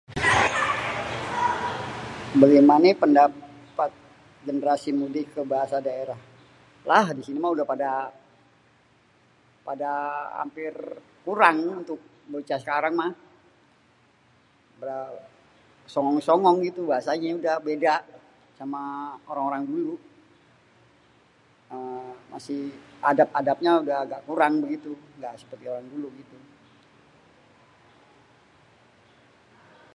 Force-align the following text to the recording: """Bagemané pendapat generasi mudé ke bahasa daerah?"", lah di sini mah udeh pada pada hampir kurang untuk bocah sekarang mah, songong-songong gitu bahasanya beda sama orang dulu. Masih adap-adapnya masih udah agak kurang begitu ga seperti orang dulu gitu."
"""Bagemané 2.41 2.89
pendapat 3.01 3.91
generasi 4.47 4.89
mudé 4.99 5.21
ke 5.33 5.41
bahasa 5.51 5.77
daerah?"", 5.87 6.19
lah 6.89 7.05
di 7.17 7.21
sini 7.27 7.37
mah 7.39 7.51
udeh 7.53 7.67
pada 7.73 7.89
pada 9.67 9.91
hampir 10.39 10.73
kurang 11.25 11.57
untuk 11.81 11.99
bocah 12.31 12.59
sekarang 12.63 12.93
mah, 13.01 13.11
songong-songong 15.93 16.57
gitu 16.67 16.81
bahasanya 16.91 17.29
beda 17.67 17.93
sama 18.59 18.81
orang 19.49 19.63
dulu. 19.71 19.93
Masih 22.33 22.61
adap-adapnya 23.11 23.71
masih 23.73 23.85
udah 23.85 23.97
agak 24.05 24.21
kurang 24.27 24.53
begitu 24.63 24.89
ga 25.21 25.31
seperti 25.41 25.65
orang 25.73 25.87
dulu 25.93 26.07
gitu." 26.21 26.37